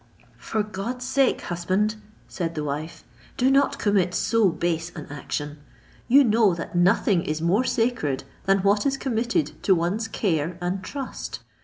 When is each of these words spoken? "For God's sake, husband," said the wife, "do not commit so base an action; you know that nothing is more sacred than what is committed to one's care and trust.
"For 0.39 0.63
God's 0.63 1.05
sake, 1.05 1.41
husband," 1.41 1.97
said 2.27 2.55
the 2.55 2.63
wife, 2.63 3.03
"do 3.37 3.51
not 3.51 3.77
commit 3.77 4.15
so 4.15 4.49
base 4.49 4.91
an 4.95 5.05
action; 5.11 5.59
you 6.07 6.23
know 6.23 6.55
that 6.55 6.73
nothing 6.73 7.21
is 7.21 7.39
more 7.39 7.63
sacred 7.65 8.23
than 8.45 8.63
what 8.63 8.87
is 8.87 8.97
committed 8.97 9.61
to 9.61 9.75
one's 9.75 10.07
care 10.07 10.57
and 10.59 10.81
trust. 10.83 11.41